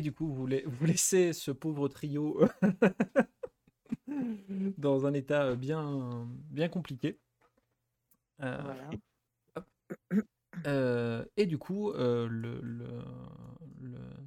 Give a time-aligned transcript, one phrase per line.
[0.00, 2.40] et du coup, vous, vous laissez ce pauvre trio
[4.78, 7.18] dans un état bien, bien compliqué.
[11.36, 13.04] et du coup, le,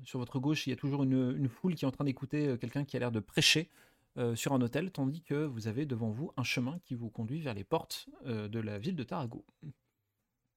[0.03, 2.55] sur votre gauche, il y a toujours une, une foule qui est en train d'écouter
[2.59, 3.67] quelqu'un qui a l'air de prêcher
[4.35, 7.55] sur un hôtel, tandis que vous avez devant vous un chemin qui vous conduit vers
[7.55, 9.43] les portes de la ville de Tarago.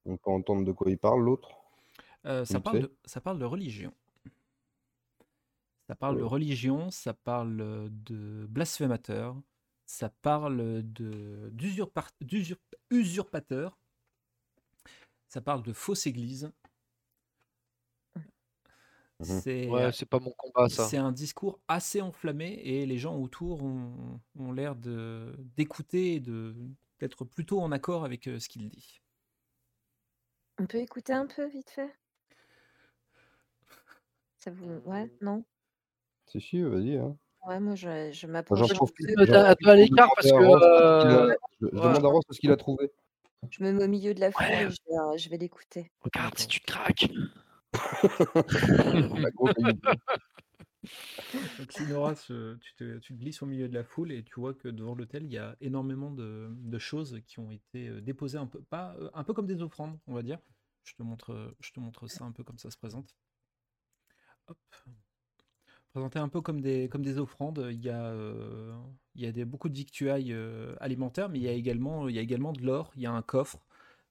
[0.04, 1.48] On peut entendre de quoi il parle, l'autre?
[2.44, 3.94] Ça, parle de, ça parle de religion.
[5.88, 9.40] Ça parle de religion, ça parle de blasphémateur,
[9.84, 11.50] ça parle de
[12.90, 13.78] d'usurpateur,
[15.28, 16.50] ça parle de fausse église.
[19.18, 20.84] Mmh ouais, c'est pas mon combat ça.
[20.88, 27.24] C'est un discours assez enflammé et les gens autour ont, ont l'air d'écouter et d'être
[27.24, 29.00] plutôt en accord avec ce qu'il dit.
[30.58, 31.94] On peut écouter un peu vite fait?
[34.38, 34.80] Ça vous...
[34.84, 35.44] Ouais, non?
[36.26, 36.96] Si, si, vas-y.
[36.96, 37.16] Hein.
[37.46, 38.60] Ouais, moi je, je m'approche.
[38.60, 38.66] Un
[39.54, 41.36] peu à l'écart parce que.
[41.60, 42.90] Je demande à Ross ce qu'il a trouvé.
[43.50, 44.68] Je me mets au milieu de la foule et
[45.18, 45.92] je vais, l'écouter.
[46.00, 47.08] Regarde si tu te craques.
[51.58, 54.68] Donc, Sinora, tu, te, tu glisses au milieu de la foule et tu vois que
[54.68, 58.46] devant l'hôtel, il y a énormément de, de, choses qui ont été euh, déposées un
[58.46, 60.38] peu, pas, euh, un peu comme des offrandes, on va dire.
[60.84, 63.16] Je te montre, je te montre ça un peu comme ça se présente.
[64.48, 64.58] Hop.
[65.96, 68.70] Présenté un peu comme des, comme des offrandes, il y a, euh,
[69.14, 70.36] il y a des, beaucoup de victuailles
[70.78, 73.12] alimentaires, mais il y a également, il y a également de l'or, il y a
[73.12, 73.60] un coffre,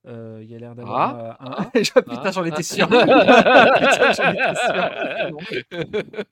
[0.07, 1.57] euh, il y a l'air d'avoir ah.
[1.59, 1.71] un.
[1.95, 2.01] Ah.
[2.01, 2.87] Putain, j'en étais sûr.
[2.89, 6.25] Putain, j'en étais sûr.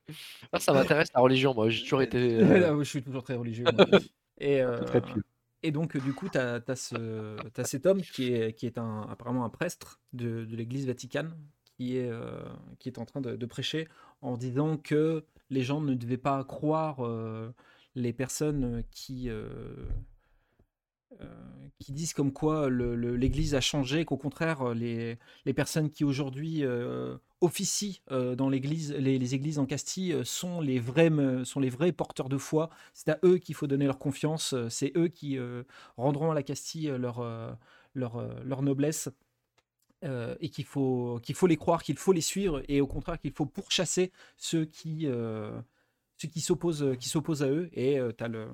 [0.52, 1.70] Ah, ça m'intéresse la religion, moi.
[1.70, 2.40] J'ai toujours été.
[2.54, 3.66] Euh, je suis toujours très religieux.
[4.40, 4.80] Et, euh,
[5.64, 9.08] et donc, du coup, tu as, ce, as, cet homme qui est, qui est un,
[9.10, 11.36] apparemment un prêtre de, de l'église Vaticane
[11.78, 12.12] qui est,
[12.80, 13.88] qui est en train de, de, prêcher
[14.22, 17.00] en disant que les gens ne devaient pas croire
[17.96, 19.30] les personnes qui
[21.22, 21.28] euh,
[21.80, 27.18] qui disent comme quoi l'Église a changé, qu'au contraire, les, les, personnes qui aujourd'hui euh,
[27.42, 31.12] officient euh, dans l'Église, les, églises en Castille sont les vrais,
[31.44, 32.70] sont les vrais porteurs de foi.
[32.94, 34.56] C'est à eux qu'il faut donner leur confiance.
[34.70, 35.38] C'est eux qui
[35.98, 37.22] rendront à la Castille leur,
[37.96, 39.10] leur, leur noblesse.
[40.40, 43.32] Et qu'il faut, qu'il faut les croire, qu'il faut les suivre, et au contraire qu'il
[43.32, 45.08] faut pourchasser ceux qui,
[46.18, 47.70] ceux qui s'opposent, qui s'opposent à eux.
[47.74, 48.48] Et tu as le,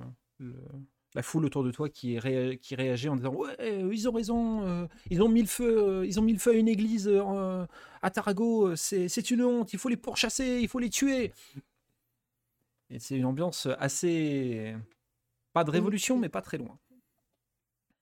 [1.15, 2.19] la foule autour de toi qui,
[2.61, 5.77] qui réagit en disant ouais euh, ils ont raison euh, ils ont mis le feu
[5.77, 7.09] euh, ils ont mis le feu à une église
[8.01, 11.33] à Tarago c'est une honte il faut les pourchasser il faut les tuer
[12.91, 14.75] et c'est une ambiance assez
[15.53, 16.77] pas de révolution mais pas très loin.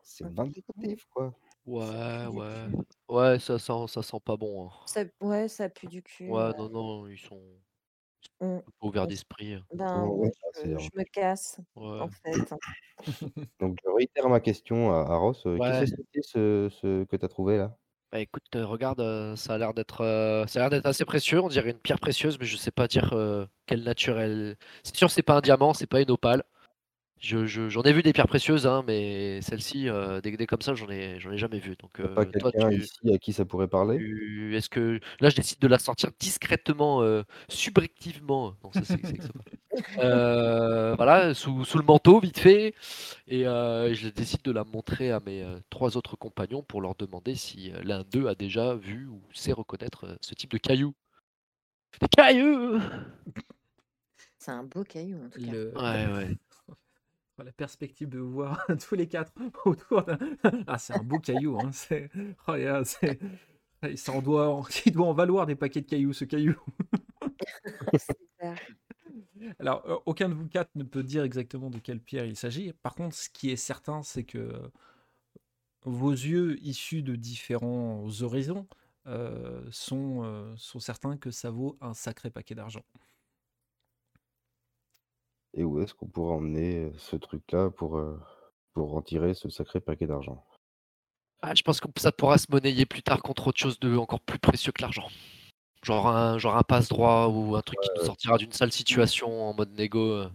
[0.03, 1.34] C'est vindicatif quoi
[1.67, 2.67] ouais ouais
[3.09, 4.72] ouais ça sent ça sent pas bon hein.
[4.85, 7.41] ça, ouais ça pue du cul ouais non non ils sont
[8.39, 8.57] Mmh.
[8.81, 9.53] Ouvert d'esprit.
[9.53, 9.63] Hein.
[9.73, 10.05] Ben,
[10.63, 12.53] je, me casse, en fait.
[13.59, 15.44] Donc, je réitère ma question à, Ross.
[15.44, 17.75] Qu'est-ce que c'était ce, que tu as trouvé là?
[18.11, 19.97] Bah écoute, regarde, ça a l'air d'être
[20.47, 21.41] ça a l'air d'être assez précieux.
[21.41, 23.13] On dirait une pierre précieuse, mais je sais pas dire
[23.66, 24.55] quelle nature elle.
[24.84, 26.44] C'est sûr, c'est pas un diamant, c'est pas une opale.
[27.19, 31.19] J'en ai vu des pierres précieuses, hein, mais celle-ci, euh, des, comme ça, j'en ai,
[31.19, 31.75] j'en ai jamais vu.
[31.75, 33.97] Donc, pas quelqu'un ici à qui ça pourrait parler?
[34.53, 39.01] est-ce que là, je décide de la sortir discrètement, euh, subjectivement, non, ça, c'est,
[40.00, 42.75] euh, voilà, sous, sous, le manteau, vite fait,
[43.28, 47.72] et je décide de la montrer à mes trois autres compagnons pour leur demander si
[47.84, 50.93] l'un d'eux a déjà vu ou sait reconnaître ce type de cailloux.
[51.99, 52.79] Des cailloux
[54.37, 55.52] C'est un beau caillou en tout cas.
[55.52, 56.37] Ouais, ouais
[57.43, 59.34] la perspective de voir tous les quatre
[59.66, 60.17] autour d'un.
[60.67, 61.72] Ah, c'est un beau caillou, hein.
[61.72, 62.09] C'est...
[62.47, 63.19] Oh, c'est...
[63.84, 64.63] Il, doit...
[64.85, 66.55] Il doit en valoir des paquets de cailloux, ce caillou.
[69.59, 72.73] Alors, euh, aucun de vous quatre ne peut dire exactement de quelle pierre il s'agit.
[72.73, 74.72] Par contre, ce qui est certain, c'est que
[75.83, 78.67] vos yeux issus de différents horizons
[79.07, 82.83] euh, sont, euh, sont certains que ça vaut un sacré paquet d'argent.
[85.57, 87.99] Et où est-ce qu'on pourrait emmener ce truc-là pour,
[88.73, 90.45] pour en tirer ce sacré paquet d'argent?
[91.41, 94.21] Ah, je pense que ça pourra se monnayer plus tard contre autre chose de encore
[94.21, 95.07] plus précieux que l'argent.
[95.83, 99.55] Genre un, genre un passe-droit ou un truc qui nous sortira d'une sale situation en
[99.55, 100.25] mode négo.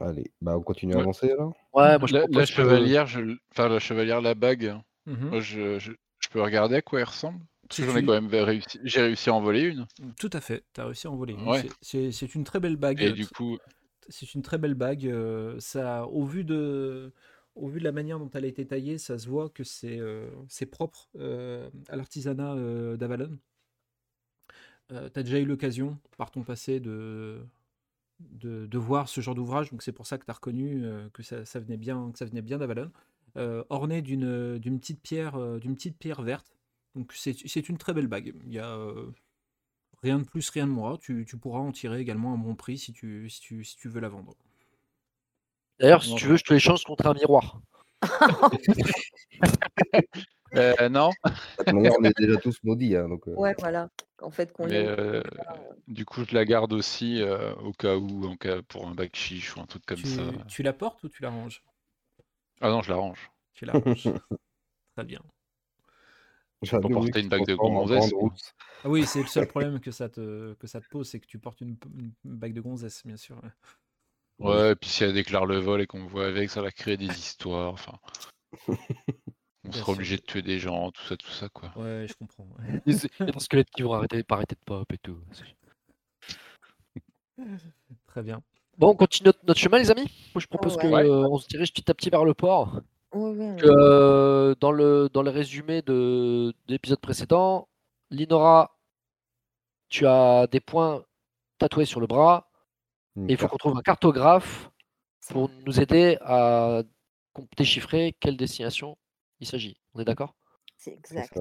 [0.00, 1.54] Allez, bah on continue à avancer alors?
[1.72, 3.36] Ouais, moi je La, chevalière, je...
[3.52, 4.76] enfin la chevalière, la bague,
[5.06, 7.40] mmh moi je, je, je peux regarder à quoi elle ressemble?
[7.70, 8.78] J'en ai quand même réussi.
[8.84, 9.86] J'ai réussi à en voler une.
[10.18, 11.70] Tout à fait, tu as réussi à en voler une.
[11.80, 13.00] C'est une très belle bague.
[13.02, 13.58] Et du coup.
[14.08, 15.08] C'est une très belle bague.
[15.08, 17.12] Euh, ça, au vu de,
[17.56, 19.98] au vu de la manière dont elle a été taillée, ça se voit que c'est
[19.98, 20.30] euh,
[20.70, 22.54] propre euh, à l'artisanat
[22.96, 23.38] d'Avalon.
[24.92, 27.40] euh, tu as déjà eu l'occasion, par ton passé, de,
[28.20, 31.42] de, voir ce genre d'ouvrage, donc c'est pour ça que tu as reconnu que ça,
[31.58, 32.92] venait bien, que ça venait bien d'Avalon,
[33.70, 36.55] orné d'une, d'une petite pierre, d'une petite pierre verte.
[36.96, 38.34] Donc c'est, une très belle bague.
[38.46, 38.78] Il y a
[40.02, 40.96] rien de plus, rien de moins.
[40.96, 43.88] Tu, tu, pourras en tirer également un bon prix si tu, si tu, si tu
[43.88, 44.34] veux la vendre.
[45.78, 47.60] D'ailleurs, si tu veux, je te l'échange contre un miroir.
[50.54, 51.10] Euh, non.
[51.66, 52.96] on est déjà tous maudits.
[52.96, 53.34] Hein, donc, euh.
[53.34, 53.90] Ouais, voilà.
[54.22, 55.22] En fait, qu'on euh,
[55.88, 57.20] du coup, je la garde aussi
[57.62, 60.22] au cas où, en cas pour un bac chiche ou un truc comme ça.
[60.48, 61.62] Tu la portes ou tu la ranges?
[62.60, 63.30] Ah non, je la range.
[63.52, 64.08] Tu la ranges.
[64.96, 65.20] Très bien.
[66.60, 68.12] Pour porter une bague de gonzesse.
[68.84, 71.26] Ah oui, c'est le seul problème que ça te, que ça te pose, c'est que
[71.26, 71.76] tu portes une,
[72.24, 73.40] bague de gonzesse, bien sûr.
[74.38, 76.70] Ouais, et puis si elle déclare le vol et qu'on me voit avec, ça va
[76.70, 77.72] créer des histoires.
[77.72, 77.98] Enfin.
[79.68, 81.72] On sera obligé de tuer des gens, tout ça, tout ça, quoi.
[81.76, 82.46] Ouais, je comprends.
[82.86, 85.18] Il y a des squelettes qui vont arrêter, pas arrêter de pop et tout.
[88.06, 88.42] Très bien.
[88.78, 90.08] Bon, on continue notre, chemin, les amis.
[90.34, 92.80] Moi, je propose qu'on euh, se dirige petit à petit vers le port.
[93.14, 97.68] Euh, dans, le, dans le résumé de, de l'épisode précédent,
[98.10, 98.76] Linora,
[99.88, 101.04] tu as des points
[101.58, 102.48] tatoués sur le bras.
[103.16, 104.70] et il faut qu'on trouve un cartographe
[105.30, 106.82] pour nous aider à
[107.56, 108.96] déchiffrer quelle destination
[109.40, 109.76] il s'agit.
[109.94, 110.34] On est d'accord?
[110.76, 111.38] C'est exact.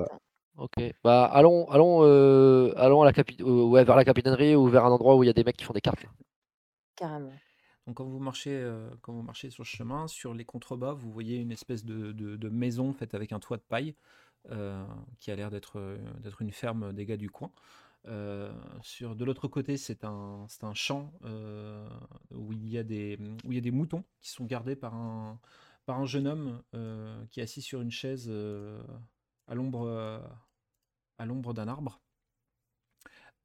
[0.57, 0.75] Ok.
[1.03, 4.85] Bah allons, allons, euh, allons à la capi euh, ouais, vers la capitainerie ou vers
[4.85, 6.06] un endroit où il y a des mecs qui font des cartes.
[6.95, 7.33] Carrément.
[7.88, 11.12] Donc quand vous marchez, euh, quand vous marchez sur le chemin, sur les contrebas, vous
[11.12, 13.96] voyez une espèce de, maison faite avec un toit de paille
[15.18, 17.52] qui a l'air d'être d'être une ferme des gars du coin.
[18.84, 21.12] sur de l'autre côté, c'est un, un champ
[22.32, 24.94] où il y a des où il y a des moutons qui sont gardés par
[24.94, 25.40] un
[25.86, 28.82] par un jeune homme euh, qui est assis sur une chaise euh,
[29.48, 30.20] à l'ombre euh,
[31.18, 32.02] à l'ombre d'un arbre.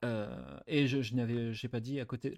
[0.03, 2.35] Et je, je n'avais, j'ai pas dit, à côté,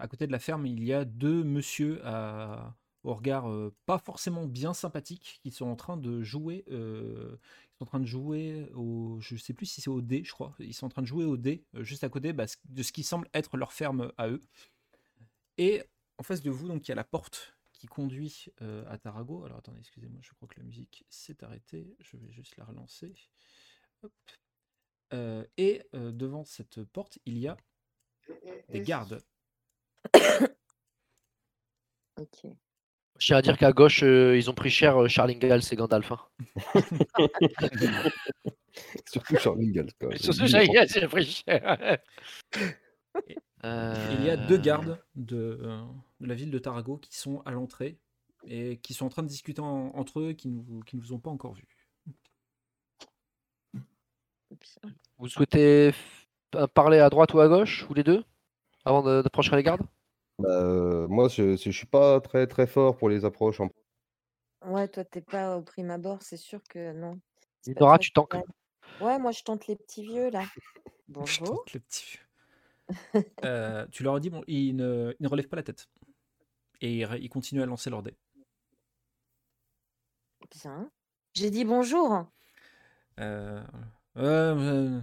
[0.00, 3.46] à côté de la ferme, il y a deux monsieur à, au regard
[3.86, 6.64] pas forcément bien sympathique qui sont en train de jouer.
[6.68, 7.38] ils
[7.78, 10.54] sont en train de jouer au, je sais plus si c'est au dé, je crois.
[10.58, 13.02] Ils sont en train de jouer au dé juste à côté bah, de ce qui
[13.02, 14.40] semble être leur ferme à eux.
[15.58, 15.82] Et
[16.18, 17.54] en face de vous, donc il y a la porte
[17.86, 19.44] conduit euh, à Tarago.
[19.44, 21.96] Alors attendez, excusez-moi, je crois que la musique s'est arrêtée.
[22.00, 23.14] Je vais juste la relancer.
[25.14, 27.56] Euh, et euh, devant cette porte, il y a
[28.68, 29.22] des gardes.
[32.16, 32.46] ok.
[33.20, 36.10] Je tiens à dire qu'à gauche, ils ont pris cher Charlingale, c'est Gandalf.
[36.10, 36.18] Hein.
[39.08, 39.90] Surtout Charlingale.
[40.16, 42.00] Surtout Charlingale, c'est pris cher.
[43.62, 45.60] Il y a deux gardes de,
[46.18, 48.00] de, la ville de Tarago qui sont à l'entrée
[48.48, 51.12] et qui sont en train de discuter entre eux qui ne vous, qui ne vous
[51.12, 51.68] ont pas encore vu.
[55.18, 55.92] Vous souhaitez
[56.74, 58.24] parler à droite ou à gauche, ou les deux,
[58.84, 59.82] avant d'approcher les gardes?
[60.38, 63.60] Bah, euh, Moi, je ne suis pas très très fort pour les approches.
[63.60, 63.68] En...
[64.66, 67.20] Ouais, toi, t'es pas au prime abord, c'est sûr que non.
[67.80, 68.36] Nora, tu tanques
[69.00, 70.44] Ouais, moi, je tente les petits vieux, là.
[71.08, 71.46] Bonjour.
[71.46, 72.20] Je tente les petits vieux.
[73.44, 75.88] Euh, tu leur as dit, bon, ils ne, ils ne relèvent pas la tête.
[76.80, 78.16] Et ils, continuent à lancer leur dés.
[80.50, 80.90] Bien.
[81.32, 82.26] J'ai dit bonjour.
[83.20, 83.62] Euh,
[84.16, 85.00] l'entrée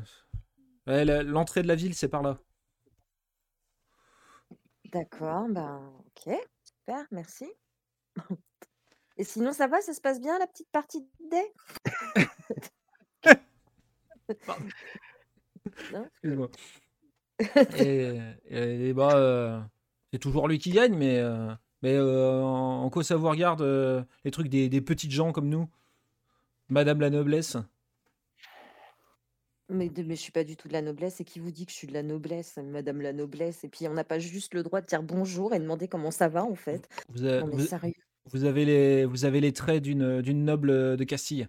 [1.63, 2.37] de la ville, c'est par là.
[4.91, 7.45] D'accord, ben ok, super, merci.
[9.17, 11.53] Et sinon, ça va, ça se passe bien la petite partie de dés
[16.03, 16.49] Excuse-moi.
[17.77, 19.61] et, bah, euh,
[20.11, 23.61] c'est toujours lui qui gagne, mais, euh, mais euh, en, quoi ça vous regarde
[24.23, 25.69] les trucs des, des petites gens comme nous?
[26.69, 27.57] Madame la noblesse?
[29.71, 31.19] Mais, mais je suis pas du tout de la noblesse.
[31.21, 33.63] Et qui vous dit que je suis de la noblesse, Madame la noblesse?
[33.63, 36.27] Et puis on n'a pas juste le droit de dire bonjour et demander comment ça
[36.27, 36.87] va en fait.
[37.09, 37.21] Vous,
[38.25, 41.47] vous, avez, les, vous avez les traits d'une noble de Castille.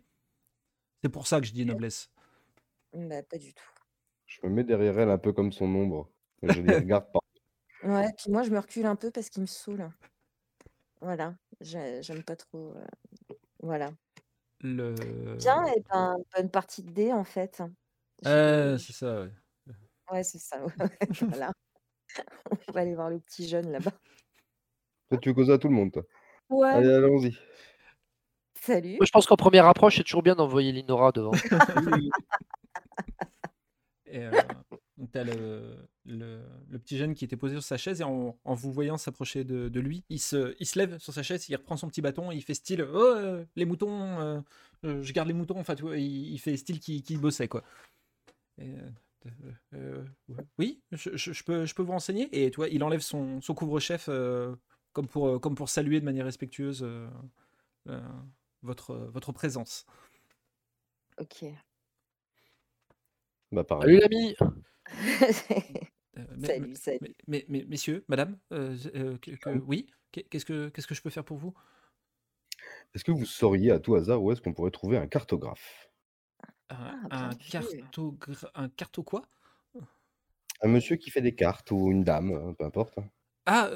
[1.03, 2.11] C'est pour ça que je dis noblesse.
[2.95, 3.65] Bah, pas du tout.
[4.27, 6.09] Je me mets derrière elle un peu comme son ombre.
[6.43, 7.21] je ne regarde pas.
[7.83, 9.91] Ouais, puis moi, je me recule un peu parce qu'il me saoule.
[11.01, 12.75] Voilà, j'aime pas trop.
[12.77, 13.91] Euh, voilà.
[14.61, 14.95] Le...
[15.37, 17.61] Bien, et ben, bonne partie de dés en fait.
[18.27, 19.31] Euh, c'est ça, ouais.
[20.11, 20.59] Ouais, c'est ça.
[21.21, 21.53] voilà.
[22.69, 23.93] On va aller voir le petit jeune là-bas.
[25.21, 26.03] tu veux causer à tout le monde, toi.
[26.51, 26.69] Ouais.
[26.69, 27.37] Allez, allons-y.
[28.61, 28.99] Salut.
[29.01, 31.33] je pense qu'en première approche, c'est toujours bien d'envoyer Linora devant.
[34.07, 34.31] Et, euh,
[35.11, 35.75] t'as le,
[36.05, 39.81] le, petit jeune qui était posé sur sa chaise et en, vous voyant s'approcher de,
[39.81, 42.43] lui, il se, il se lève sur sa chaise, il reprend son petit bâton, il
[42.43, 45.59] fait style Oh, euh, les moutons, euh, je garde les moutons.
[45.59, 47.63] Enfin, tu vois, il, fait style qui, bossait quoi.
[50.59, 52.29] Oui, je, peux, je peux vous renseigner.
[52.33, 54.09] Et toi, il enlève son, son couvre-chef
[54.93, 56.87] comme, pour, comme pour saluer de manière respectueuse
[58.63, 59.87] votre, votre présence.
[61.19, 61.45] Ok.
[63.51, 64.01] Bah, pareil.
[64.01, 64.37] Salut l'ami
[66.45, 67.15] Salut, salut.
[67.27, 68.39] Mais, mais- messieurs, madame,
[69.67, 71.55] oui, qu'est-ce que, qu'est-ce que je peux faire pour vous?
[72.95, 75.91] Est-ce que vous sauriez à tout hasard où est-ce qu'on pourrait trouver un cartographe?
[77.11, 77.31] Un, ah,
[78.55, 79.23] un carto quoi
[80.63, 82.99] Un monsieur qui fait des cartes ou une dame, hein, peu importe.
[83.47, 83.71] Ah,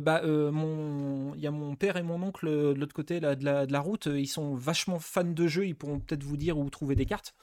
[0.00, 3.44] bah, mon il y a mon père et mon oncle, de l'autre côté là, de
[3.44, 6.56] la de la route, ils sont vachement fans de jeux, ils pourront peut-être vous dire
[6.58, 7.34] où trouver des cartes.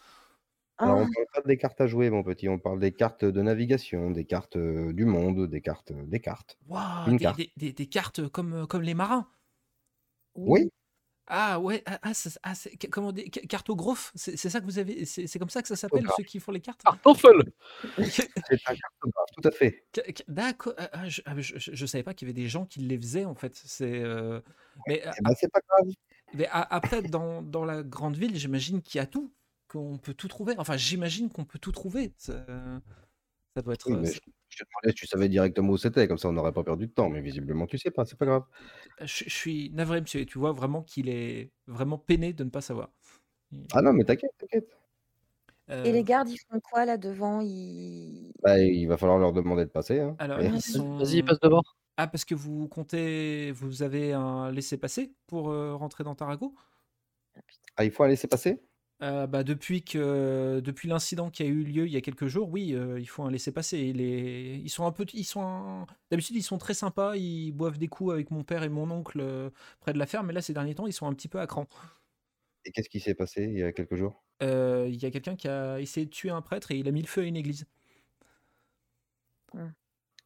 [0.82, 3.42] Alors, on parle pas des cartes à jouer, mon petit, on parle des cartes de
[3.42, 6.58] navigation, des cartes, du monde, des cartes, des cartes.
[6.68, 7.14] Waouh,
[7.56, 9.30] des des cartes comme, comme les marins?
[10.36, 10.70] Oui.
[11.28, 12.12] Ah ouais, ah, ah,
[12.44, 12.54] ah
[12.92, 16.24] comment dit cartographe, c'est ça que vous avez c'est comme ça que ça s'appelle, ceux
[16.24, 16.84] qui font les cartes?
[16.84, 17.52] Cartoffel!
[17.98, 18.30] C'est
[18.68, 19.86] un cartographe, tout à fait.
[20.28, 20.74] d'accord,
[21.08, 24.04] je ne savais pas qu'il y avait des gens qui les faisaient en fait, c'est,
[24.88, 25.92] mais Eh ben, c'est pas grave.
[26.36, 29.34] mais après dans dans la grande ville, j'imagine qu'il y a tout,
[29.68, 30.54] qu'on peut tout trouver.
[30.58, 32.14] Enfin, j'imagine qu'on peut tout trouver.
[32.18, 32.46] Ça
[33.56, 34.20] ça doit être, je
[34.58, 36.92] te demandais si tu savais directement où c'était, comme ça on n'aurait pas perdu de
[36.92, 38.44] temps, mais visiblement tu sais pas, c'est pas grave.
[39.02, 42.62] Je, suis navré, monsieur, et tu vois vraiment qu'il est vraiment peiné de ne pas
[42.62, 42.92] savoir.
[43.74, 44.70] Ah non, mais t'inquiète, t'inquiète.
[45.68, 47.40] Et les euh gardes, ils font quoi là devant?
[48.44, 50.00] Bah, il va falloir leur demander de passer.
[50.00, 50.16] Hein.
[50.20, 51.64] Alors, Vas-y, passe devant.
[51.98, 56.54] Ah, parce que vous comptez, vous avez un laissez-passer pour euh, rentrer dans Tarago?
[57.78, 58.62] Ah, il faut un laissez-passer?
[59.02, 62.50] Euh, bah, depuis que depuis l'incident qui a eu lieu il y a quelques jours,
[62.50, 63.92] oui, euh, il faut un laisser-passer.
[63.92, 64.62] Les...
[64.64, 68.14] Ils sont un peu, ils sont d'habitude ils sont très sympas, ils boivent des coups
[68.14, 69.50] avec mon père et mon oncle euh,
[69.82, 71.48] près de la ferme, mais là ces derniers temps ils sont un petit peu à
[71.48, 71.68] cran.
[72.64, 74.24] Et qu'est-ce qui s'est passé il y a quelques jours?
[74.42, 77.02] Il y a quelqu'un qui a essayé de tuer un prêtre et il a mis
[77.02, 77.66] le feu à une église.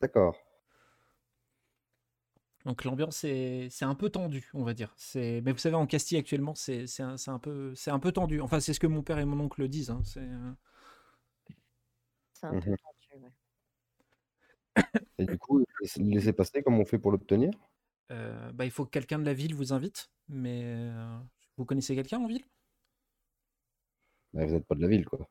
[0.01, 0.35] D'accord.
[2.69, 4.93] Donc l'ambiance est, c'est un peu tendu, on va dire.
[4.95, 7.97] C'est, mais vous savez, en Castille actuellement, c'est, c'est, un, c'est un peu, c'est un
[7.97, 8.41] peu tendu.
[8.41, 9.89] Enfin, c'est ce que mon père et mon oncle disent.
[9.89, 10.03] Hein.
[10.05, 10.51] C'est, euh
[12.33, 14.83] c'est un peu mmh tendu, ouais.
[15.17, 15.65] Et du coup,
[15.97, 17.49] laisser passer, comment on fait pour l'obtenir?
[18.11, 20.11] Euh, bah, Il faut que quelqu'un de la ville vous invite.
[20.27, 21.17] Mais euh,
[21.57, 22.45] vous connaissez quelqu'un en ville?
[24.33, 25.27] Bah, Vous n'êtes pas de la ville, quoi.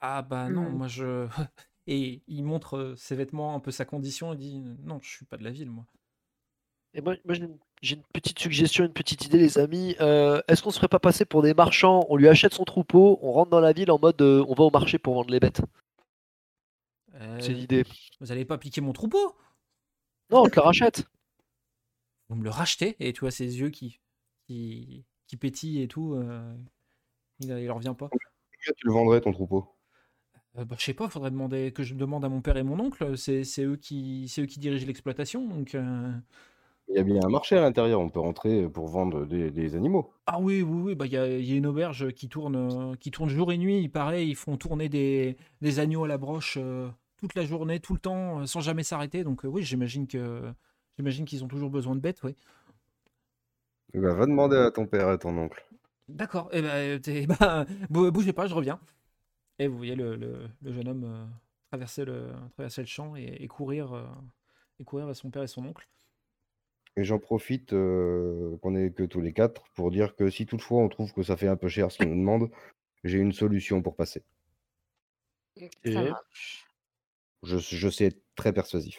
[0.00, 1.26] Ah bah non, moi je...
[1.88, 5.36] Et il montre ses vêtements, un peu sa condition, et dit non, je suis pas
[5.36, 5.84] de la ville, moi.
[6.96, 7.16] Et moi,
[7.82, 9.96] j'ai une, petite suggestion, une petite idée, les amis.
[10.00, 12.06] Euh, est-ce qu'on se ferait pas passer pour des marchands?
[12.08, 14.62] On lui achète son troupeau, on rentre dans la ville en mode euh, on va
[14.62, 15.60] au marché pour vendre les bêtes.
[17.40, 17.84] C'est euh, l'idée.
[18.20, 19.34] Vous allez pas piquer mon troupeau?
[20.30, 21.04] Non, on te le rachète.
[22.28, 22.94] Vous me le rachetez?
[23.00, 23.98] Et tu vois ses yeux qui,
[24.46, 26.16] qui, qui pétillent et tout.
[27.40, 28.08] il, il leur vient pas.
[28.08, 29.68] Pourquoi tu le vendrais ton troupeau?
[30.54, 33.18] Bah, je sais pas, faudrait demander que je demande à mon père et mon oncle.
[33.18, 35.76] C'est eux qui, c'est eux qui dirigent l'exploitation, donc.
[36.88, 40.12] Il y a bien un marché à l'intérieur, on peut rentrer pour vendre des, animaux.
[40.26, 43.30] Ah oui, oui, oui, bah il y a, une auberge qui tourne, euh, qui tourne
[43.30, 43.80] jour et nuit.
[43.80, 45.36] Il paraît, ils font tourner des,
[45.78, 49.24] agneaux à la broche euh, toute la journée, tout le temps, euh, sans jamais s'arrêter.
[49.24, 50.42] Donc oui, j'imagine que
[50.98, 52.36] j'imagine qu'ils ont toujours besoin de bêtes, oui.
[53.94, 55.66] Eh ben, va demander à ton père et à ton oncle.
[56.08, 56.50] D'accord.
[56.52, 57.36] Et eh ben,
[57.90, 58.78] bah, bougez pas, je reviens.
[59.58, 61.30] Et vous voyez le, jeune homme
[61.70, 64.04] traverser le traverser le champ et, courir
[64.78, 65.88] et courir vers son père et son oncle.
[66.96, 70.88] Et j'en profite qu'on est que tous les quatre pour dire que si toutefois on
[70.88, 72.50] trouve que ça fait un peu cher ce qu'ils nous demandent,
[73.02, 74.22] j'ai une solution pour passer.
[77.42, 78.98] Je, je sais être très persuasif.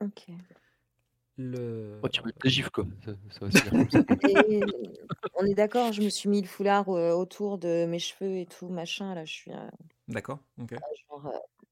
[0.00, 0.28] Ok.
[1.36, 2.00] Le...
[2.02, 2.86] Oh, tu mets gifs, quoi.
[5.34, 8.68] on est d'accord, je me suis mis le foulard autour de mes cheveux et tout,
[8.68, 9.14] machin.
[9.14, 9.52] Là, je suis.
[10.08, 10.74] D'accord, ok.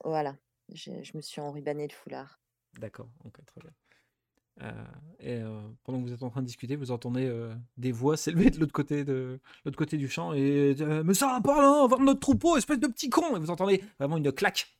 [0.04, 0.36] voilà,
[0.72, 2.40] je, je me suis enribané le foulard.
[2.78, 3.72] D'accord, ok, très bien.
[4.62, 4.72] Euh,
[5.20, 8.16] et euh, pendant que vous êtes en train de discuter, vous entendez euh, des voix
[8.16, 10.74] s'élever de l'autre côté, de, l'autre côté du champ et
[11.04, 13.82] Mais ça va pas là, vendre notre troupeau, espèce de petit con Et vous entendez
[13.98, 14.74] vraiment une claque.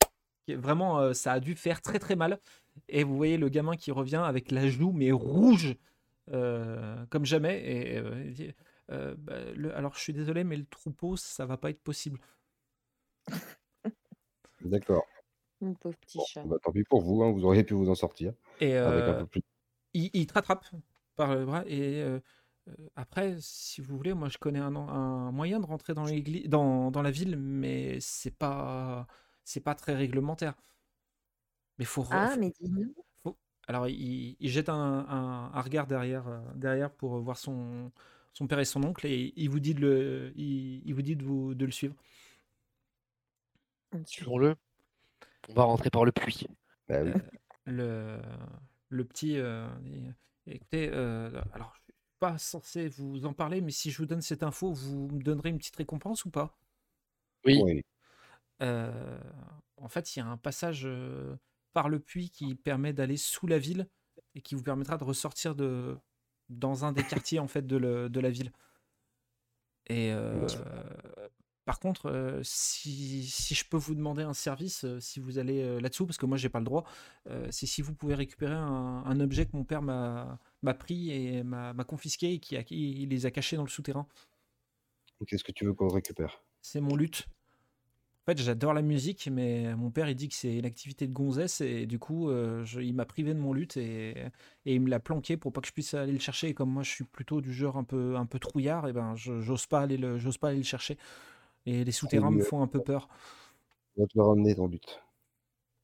[0.49, 2.41] Vraiment, ça a dû faire très très mal.
[2.89, 5.77] Et vous voyez le gamin qui revient avec la joue, mais rouge
[6.31, 7.61] comme jamais.
[7.61, 8.51] Et, il dit
[8.89, 9.35] bah,
[9.75, 12.19] Alors je suis désolé, mais le troupeau, ça va pas être possible.
[14.63, 15.07] D'accord.
[15.61, 16.45] Mon pauvre petit chat.
[16.45, 18.33] Bah, tant pis pour vous, hein, vous auriez pu vous en sortir.
[18.61, 19.43] Et, avec un peu plus
[19.95, 20.67] il, te rattrape
[21.17, 22.05] par le bras et
[22.97, 26.07] après, si vous voulez, moi je connais un, un moyen de rentrer dans,
[26.47, 29.07] dans, dans la ville, mais c'est pas
[29.45, 30.55] c'est pas très réglementaire.
[31.79, 32.05] Mais faut.
[32.11, 32.71] Ah, mais dis
[33.67, 35.07] Alors il, il jette un,
[35.55, 37.93] un, regard derrière derrière pour voir son
[38.33, 41.17] son père et son oncle et il vous dit de le il, il vous dit
[41.17, 41.95] de vous de le suivre.
[44.05, 44.55] Suivons-le.
[45.49, 46.47] On va rentrer par le puits.
[46.89, 47.01] Bah
[47.65, 48.21] le,
[48.89, 49.39] le petit.
[49.39, 49.69] euh,
[50.47, 54.23] écoutez, euh, alors, je suis pas censé vous en parler, mais si je vous donne
[54.23, 56.59] cette info, vous me donnerez une petite récompense ou pas?
[57.45, 57.61] Oui.
[57.63, 57.83] Oui.
[58.63, 59.19] Euh,
[59.77, 61.37] En fait, il y a un passage euh,
[61.73, 63.89] par le puits qui permet d'aller sous la ville
[64.35, 65.97] et qui vous permettra de ressortir de,
[66.49, 68.53] dans un des quartiers en fait de, le- de la ville.
[69.87, 70.47] Et euh,
[71.69, 75.61] par contre, euh, si, si je peux vous demander un service, euh, si vous allez
[75.61, 76.85] euh, là-dessous, parce que moi j'ai pas le droit,
[77.51, 80.39] c'est si vous pouvez récupérer un, un objet que mon père m'a
[80.79, 84.07] pris et m'a confisqué et qui, a, qui il les a cachés dans le souterrain.
[85.27, 86.43] Qu'est-ce que tu veux qu'on récupère?
[86.63, 87.29] C'est mon luth.
[88.23, 91.13] En fait, j'adore la musique, mais mon père il dit que c'est une activité de
[91.13, 92.31] gonzesse et du coup,
[92.65, 94.11] je- il m'a privé de mon luth et,
[94.65, 96.49] et il me l'a planqué pour pas que je puisse aller le chercher.
[96.49, 99.15] Et comme moi, je suis plutôt du genre un peu un peu trouillard, et ben,
[99.17, 100.97] je- j'ose pas aller le j'ose pas aller le chercher.
[101.69, 103.09] Et les souterrains me font un peu peur.
[103.97, 105.01] On va te le ramener ton but.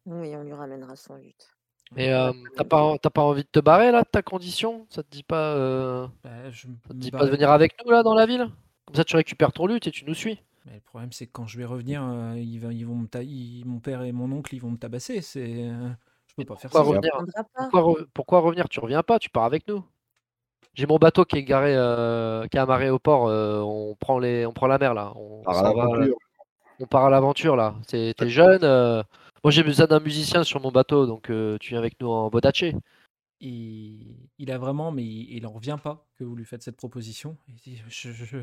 [0.07, 1.49] Oui, on lui ramènera son lutte.
[1.97, 4.87] Mais euh, t'as pas, t'as pas envie de te barrer là de ta condition?
[4.91, 7.51] Ça te dit pas, euh, Bah, je me ça te me dit pas de venir
[7.51, 8.49] avec nous là dans la ville?
[8.87, 10.41] Comme ça tu récupères ton lutte et tu nous suis.
[10.67, 13.07] Mais le problème, c'est que quand je vais revenir, euh, ils, va- ils vont me
[13.07, 15.21] ta- ils- mon père et mon oncle, ils vont me tabasser.
[15.21, 15.69] C'est,
[16.27, 16.81] je peux pas faire ça.
[16.83, 17.13] Revenir?
[17.55, 18.69] Pourquoi, re- pourquoi revenir?
[18.69, 19.85] Tu reviens pas, tu pars avec nous.
[20.75, 23.29] J'ai mon bateau qui est garé, euh, qui est amarré au port.
[23.29, 25.13] euh, on prend les, on prend la mer là.
[25.17, 26.17] On, Par s'en va, l'aventure.
[26.81, 27.77] on part à l'aventure là.
[27.89, 28.65] T'es t'es jeune.
[28.65, 29.03] euh,
[29.45, 32.31] Moi j'ai besoin d'un musicien sur mon bateau, donc euh, tu viens avec nous en
[32.31, 32.75] bodaché.
[33.41, 36.77] il, il a vraiment, mais il, il en revient pas que vous lui faites cette
[36.77, 37.37] proposition.
[37.49, 38.39] Il dit, je, je, je,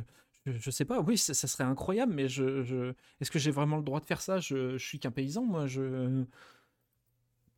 [0.46, 3.78] je sais pas, oui, ça, ça serait incroyable, mais je, je, est-ce que j'ai vraiment
[3.78, 4.40] le droit de faire ça?
[4.40, 5.68] Je, je suis qu'un paysan, moi.
[5.68, 6.24] Je,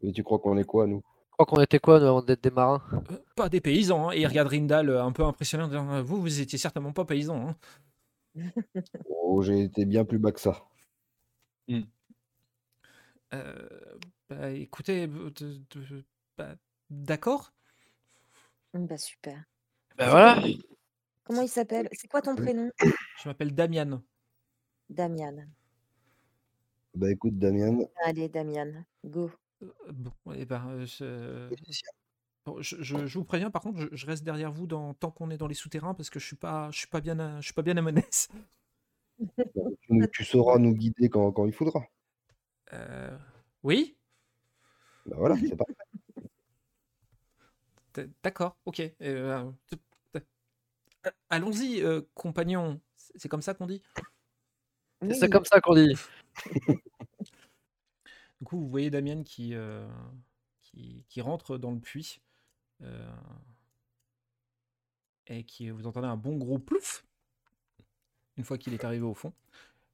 [0.03, 1.01] Et tu crois qu'on est quoi, nous?
[1.33, 2.81] Crois qu'on était quoi nous avant d'être des marins?
[3.11, 4.09] Euh, pas des paysans.
[4.09, 4.11] hein.
[4.13, 6.93] Et il regarde Rindal euh, un peu impressionné en disant, euh, vous, vous étiez certainement
[6.93, 7.49] pas paysan.
[7.49, 7.55] hein.
[9.09, 10.63] Oh, j'ai été bien plus bas que ça.
[13.33, 13.67] Euh,
[14.29, 15.07] bah, écoutez,
[16.37, 16.55] bah,
[16.89, 17.51] d'accord.
[18.73, 19.43] Bah super.
[19.97, 20.43] Ben voilà.
[21.23, 21.87] Comment il s'appelle?
[21.93, 22.69] C'est quoi ton prénom?
[23.21, 24.01] Je m'appelle Damian.
[24.89, 25.47] Damian.
[26.95, 29.31] Bah écoute, Damien, Allez, Damian, go.
[29.63, 31.53] Euh, Bon, et ben, euh, je,
[32.45, 35.11] bon, je, je- je vous préviens, par contre, je, je reste derrière vous dans, tant
[35.11, 37.37] qu'on est dans les souterrains parce que je suis pas, je suis pas bien, à,
[37.41, 38.29] je suis pas bien à Monès.
[40.11, 41.85] tu, sauras nous guider quand, quand il faudra.
[42.73, 43.17] Euh,
[43.63, 43.97] oui,
[45.05, 45.73] Bah voilà, c'est parfait.
[48.23, 48.81] d'accord, ok.
[49.01, 49.77] euh, t-
[50.15, 52.81] euh, Allons-y, euh, compagnon.
[52.95, 53.81] C'est comme ça qu'on dit?
[55.11, 55.93] C'est comme ça qu'on dit.
[58.43, 59.87] Du coup, vous voyez Damien qui, euh,
[60.63, 62.19] qui, qui rentre dans le puits
[62.81, 63.15] euh,
[65.27, 67.05] et qui vous entendez un bon gros plouf
[68.35, 69.31] une fois qu'il est arrivé au fond.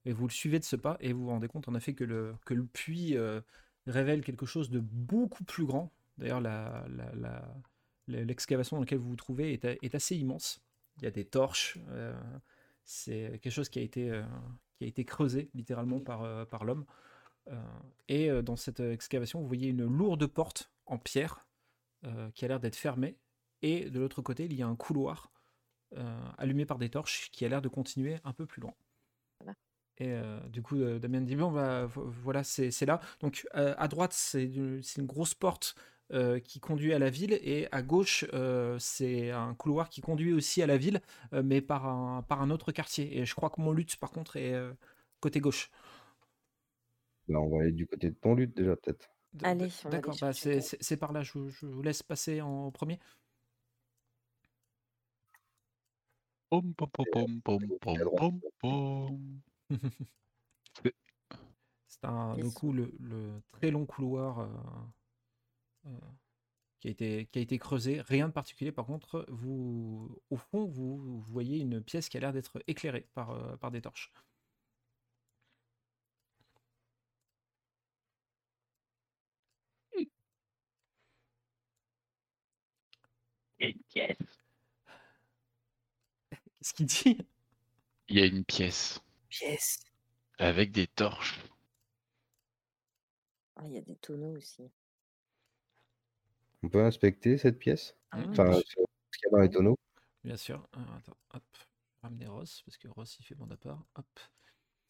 [0.05, 2.03] Et vous le suivez de ce pas et vous vous rendez compte en effet que
[2.03, 3.39] le, que le puits euh,
[3.85, 5.91] révèle quelque chose de beaucoup plus grand.
[6.17, 6.41] D'ailleurs,
[8.07, 10.59] l'excavation dans laquelle vous vous trouvez est, est assez immense.
[10.97, 11.77] Il y a des torches.
[12.83, 14.23] c'est quelque chose qui a été,
[14.73, 16.87] qui a été creusé littéralement par, par l'homme.
[17.49, 17.55] Euh,
[18.07, 21.45] et euh, dans cette euh, excavation, vous voyez une lourde porte en pierre
[22.33, 23.17] qui a l'air d'être fermée.
[23.61, 25.33] Et de l'autre côté, il y a un couloir
[26.37, 28.73] allumé par des torches qui a l'air de continuer un peu plus loin.
[29.97, 33.01] Et euh, du coup, euh, Damien dit Bon, bah, vo- voilà, c'est là.
[33.19, 35.75] Donc, euh, à droite, c'est une, grosse porte
[36.43, 37.33] qui conduit à la ville.
[37.33, 38.25] Et à gauche,
[38.79, 42.71] c'est un couloir qui conduit aussi à la ville, mais par un, par un autre
[42.71, 43.19] quartier.
[43.19, 44.55] Et je crois que mon lutte, par contre, est
[45.19, 45.69] côté gauche.
[47.29, 49.07] Bah, on va aller du côté de ton lutte déjà, peut-être.
[49.43, 52.01] Allez, on D'accord, bah, c'est ton- c'est- c'est par là, je, vous- je vous laisse
[52.01, 52.99] passer en premier.
[56.49, 58.19] Pom, pom, pom, pom, pom, pom, à droite.
[58.19, 59.39] pom, pom.
[61.87, 62.53] C'est un, Yes.
[62.53, 64.47] coup le, le très long couloir euh,
[65.87, 65.89] euh,
[66.79, 68.01] qui, a été, qui a été creusé.
[68.01, 72.19] Rien de particulier, par contre, vous, au fond, vous, vous voyez une pièce qui a
[72.21, 74.11] l'air d'être éclairée par, euh, par des torches.
[83.59, 84.15] Qu'est-ce
[86.73, 87.17] qu'il dit?
[88.07, 89.79] Il y a une pièce Pièce.
[90.37, 91.39] avec des torches.
[93.55, 94.63] Ah, il y a des tonneaux aussi.
[96.63, 97.95] On peut inspecter cette pièce?
[98.11, 98.83] Hein, Enfin, bien ce qu'il
[99.23, 99.77] y a dans les tonneaux
[100.23, 100.67] Bien sûr.
[100.77, 101.43] Euh, attends, hop.
[102.01, 103.79] Ramener Ross, parce que Ross, il fait bon appart.
[103.95, 104.19] Hop.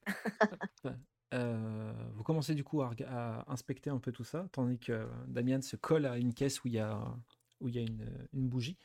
[0.83, 0.95] Hop.
[1.33, 5.61] Euh, vous commencez du coup à, à inspecter un peu tout ça, tandis que Damien
[5.61, 6.99] se colle à une caisse où il y a,
[7.61, 8.77] où il y a une, une bougie.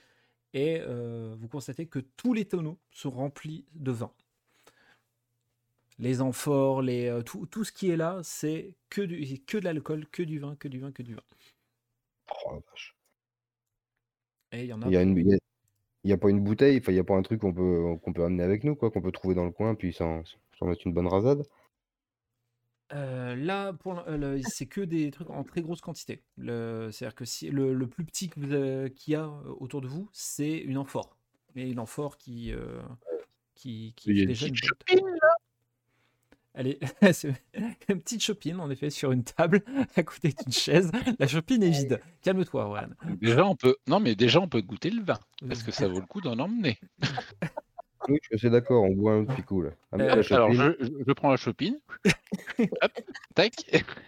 [0.52, 4.12] Et euh, vous constatez que tous les tonneaux sont remplis de vin.
[5.98, 10.06] les amphores, les, tout, tout, ce qui est là, c'est que, du, que de l'alcool,
[10.10, 11.22] que du vin, que du vin, que du vin.
[12.46, 12.96] Oh vache.
[14.52, 14.86] Et il y en a.
[14.86, 14.92] Il
[16.10, 18.24] y a, pas une bouteille, il n'y a pas un truc qu'on peut, qu'on peut
[18.24, 20.22] amener avec nous, quoi, qu'on peut trouver dans le coin, puis s'en
[20.60, 21.46] mettre une bonne rasade.
[22.90, 24.04] Là, pour
[24.48, 26.22] c'est que des trucs en très grosse quantité.
[26.38, 31.16] C'est-à-dire que si le, plus petit qu'il y a autour de vous, c'est une amphore.
[31.54, 32.52] Mais une amphore qui,
[33.54, 35.36] qui, qui est déjà une là?
[36.54, 36.78] Elle est,
[37.12, 37.34] c'est
[37.88, 39.62] une petite chopine, en effet, sur une table,
[39.96, 40.90] à côté d'une chaise.
[41.18, 42.00] La chopine est vide.
[42.22, 42.94] Calme-toi, Juan.
[43.20, 43.76] Déjà, on peut...
[43.88, 45.18] Non, mais déjà, on peut goûter le vin.
[45.50, 46.78] Est-ce que ça vaut le coup d'en emmener
[48.08, 49.62] Oui, je suis d'accord, on boit un petit coup.
[49.62, 49.70] Là.
[49.94, 51.78] Euh, alors, je, je, prends la chopine.
[52.58, 52.92] Hop,
[53.34, 53.52] tac.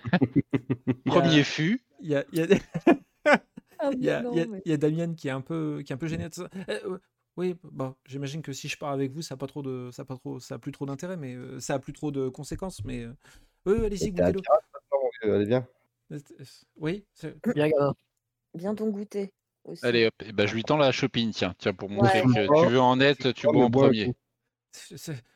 [1.06, 1.80] Premier fût.
[2.00, 2.46] Il y a, il y a...
[3.92, 4.22] il y, a,
[4.64, 6.48] il y a Damien qui est un peu, qui est un peu gêné de ça.
[6.68, 6.98] Euh,
[7.36, 10.02] oui, bah, j'imagine que si je pars avec vous, ça a pas trop de, ça
[10.02, 12.84] a pas trop, ça a plus trop d'intérêt, mais ça a plus trop de conséquences.
[12.84, 13.06] Mais
[13.64, 14.40] oui, allez-y, goûtez-le.
[15.22, 15.66] Allez, viens.
[16.76, 17.04] Oui,
[17.54, 17.70] bien,
[18.54, 19.32] Bien ton goûter.
[19.82, 22.70] Allez, hop, et bah, je lui tends la shopping, tiens, tiens, pour montrer que tu
[22.70, 24.14] veux en être, tu bois en premier.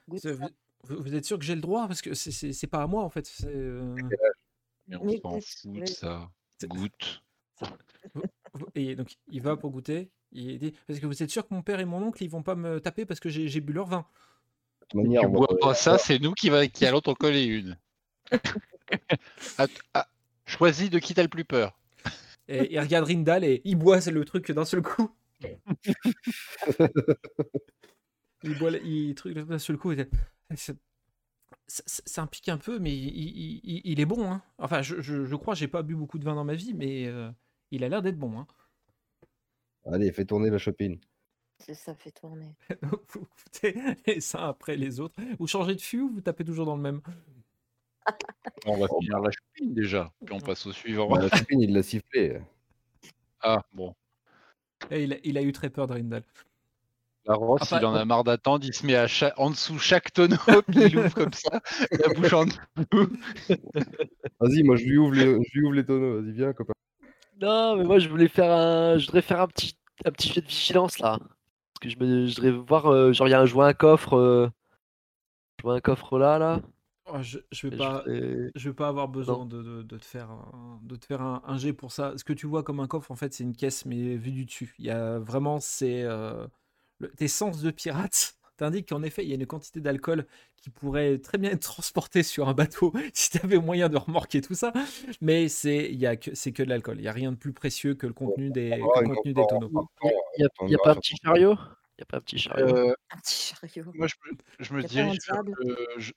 [0.06, 1.86] vous, êtes sûr que j'ai le droit?
[1.86, 3.30] Parce que c'est pas à moi, en fait.
[4.88, 6.30] Mais on s'en fout de ça.
[6.64, 7.22] Goûte.
[8.74, 10.10] Et donc, il va pour goûter.
[10.32, 12.42] Il dit, parce que vous êtes sûr que mon père et mon oncle, ils vont
[12.42, 14.06] pas me taper parce que j'ai bu leur vin.
[14.92, 17.78] De manière, tu bois pas ça, c'est nous qui, va, qui allons t'en coller une.
[20.46, 21.79] choisis de qui t'as le plus peur.
[22.50, 25.08] Et il regarde Rindal et il boit le truc d'un seul coup.
[28.42, 29.94] il boit il truc d'un seul coup.
[31.68, 34.32] Ça, pique un peu, mais il, est bon.
[34.32, 34.42] Hein.
[34.58, 37.06] Enfin, je, je, je crois, j'ai pas bu beaucoup de vin dans ma vie, mais
[37.06, 37.30] euh,
[37.70, 38.40] il a l'air d'être bon.
[38.40, 38.48] Hein.
[39.84, 40.98] Allez, fais tourner la shopping.
[41.58, 42.56] C'est ça, fait tourner.
[42.82, 45.14] vous foutez les uns après les autres.
[45.38, 47.00] Vous changez de fût ou vous tapez toujours dans le même?
[48.66, 51.14] On va finir la shopping déjà, puis on passe au suivant.
[51.16, 52.40] la shopping, il l'a sifflé.
[53.40, 53.94] Ah, bon.
[54.90, 56.24] Et il, a, eu très peur de Rindal.
[57.26, 60.36] La Ross, il en a marre d'attendre, il se met à en dessous chaque tonneau,
[60.68, 61.60] puis il ouvre comme ça,
[61.90, 62.58] la bouche en dessous.
[64.40, 66.72] Vas-y, moi je lui ouvre les, je lui ouvre les tonneaux, vas-y, viens, copain.
[67.40, 68.98] Non, mais moi je voulais faire un.
[68.98, 71.18] Je voudrais faire un petit, un petit jeu de vigilance là.
[71.18, 72.26] Parce que je, me...
[72.26, 74.16] je voudrais voir, euh, genre, il y a un, un coffre.
[74.16, 74.48] Euh...
[75.60, 76.60] Jouer un coffre là, là.
[77.12, 80.30] Oh, je, je, vais pas, je, vais pas avoir besoin de, de, de, te faire,
[80.30, 82.14] un, de te faire un, un, jet pour ça.
[82.16, 84.44] Ce que tu vois comme un coffre, en fait, c'est une caisse, mais vue du
[84.44, 84.74] dessus.
[84.78, 86.46] Il y a vraiment c'est euh,
[87.16, 91.18] tes sens de pirate t'indique qu'en effet, il y a une quantité d'alcool qui pourrait
[91.18, 94.72] très bien être transportée sur un bateau si tu avais moyen de remorquer tout ça.
[95.20, 96.98] Mais c'est que, que de l'alcool.
[96.98, 99.88] Il n'y a rien de plus précieux que le contenu des, contenu des tonneaux.
[100.36, 101.56] Il n'y a, pas un petit chariot?
[101.56, 103.90] il n'y a pas un petit chariot euh, Un petit chariot.
[103.94, 104.14] Moi, je,
[104.60, 105.54] je me dirige vers le,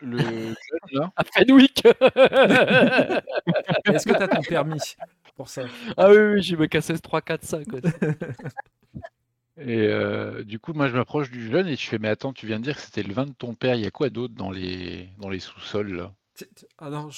[0.02, 0.54] le
[0.92, 1.12] là.
[1.18, 1.86] À Fenwick
[3.86, 4.96] Est-ce que tu as ton permis
[5.36, 5.64] pour ça?
[5.98, 7.66] Ah oui, oui, j'ai me cassé 3, 4, 5.
[9.58, 12.48] Et euh, du coup, moi, je m'approche du jeune et je fais, mais attends, tu
[12.48, 13.76] viens de dire que c'était le vin de ton père.
[13.76, 16.12] Il y a quoi d'autre dans les, dans les sous-sols là?
[16.80, 17.10] Ah non,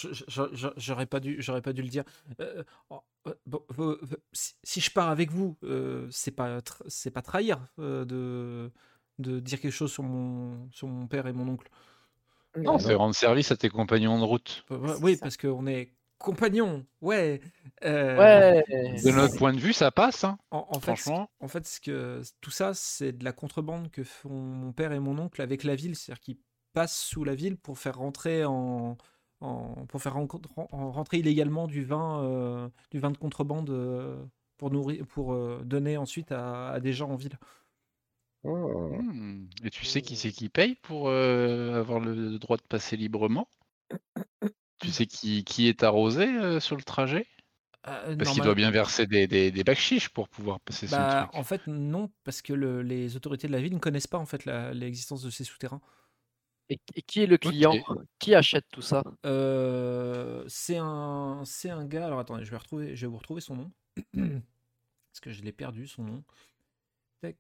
[0.78, 2.04] j'aurais pas dû, j'aurais pas dû le dire.
[2.42, 3.98] Euh, oh, euh,
[4.34, 5.58] si, je pars avec vous,
[6.12, 8.72] c'est pas, c'est pas trahir de,
[9.20, 11.70] de dire quelque chose sur mon, sur mon père et mon oncle.
[12.58, 14.66] Non, c'est rendre service à tes compagnons de route.
[15.02, 17.42] oui, parce qu'on est compagnon, ouais.
[17.84, 18.64] Euh, ouais.
[19.04, 20.24] De notre point de vue, ça passe.
[20.24, 21.30] Hein, en, fait, franchement.
[21.40, 25.00] En fait, ce que, tout ça, c'est de la contrebande que font mon père et
[25.00, 25.96] mon oncle avec la ville.
[25.96, 26.38] C'est-à-dire qu'ils
[26.76, 28.98] passent sous la ville pour faire rentrer en,
[29.88, 34.24] pour faire rentrer illégalement du vin, euh, du vin de contrebande euh,
[34.58, 37.38] pour nourrir, pour donner ensuite à, des gens en ville.
[38.44, 38.90] Oh.
[39.02, 39.48] Mmh.
[39.64, 43.48] Et tu sais qui c'est qui paye pour avoir le droit de passer librement?
[44.80, 47.26] Tu sais qui, qui est arrosé euh, sur le trajet?
[47.88, 49.64] Euh, Parce qu'il doit bien verser des, des, des
[50.14, 53.74] pour pouvoir passer son bah, En fait, non, parce que les autorités de la ville
[53.74, 55.82] ne connaissent pas en fait l'existence de ces souterrains.
[56.70, 57.76] Et, qui est le client?
[58.20, 59.04] Qui achète tout ça?
[59.26, 62.08] Euh, C'est un, c'est un gars.
[62.08, 63.72] Alors attendez, je vais retrouver, je vais vous retrouver son nom
[64.14, 66.24] parce que je l'ai perdu son nom.
[67.22, 67.38] Tac.